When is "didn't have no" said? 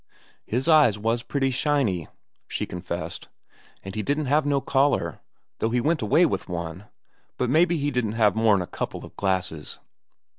4.01-4.59